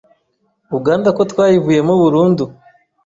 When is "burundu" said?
2.01-2.43